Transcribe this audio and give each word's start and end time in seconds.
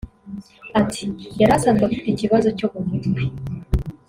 Ati 0.79 1.05
“Yari 1.39 1.51
asanzwe 1.57 1.83
afite 1.85 2.07
ikibazo 2.09 2.47
cyo 2.57 2.67
mu 2.73 2.81
mutwe 2.87 3.21